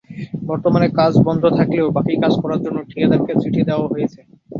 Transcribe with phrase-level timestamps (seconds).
[0.49, 4.19] বর্তমানে কাজ বন্ধ থাকলেও বাকি কাজ করার জন্য ঠিকাদারকে চিঠি দেওয়া হয়েছে।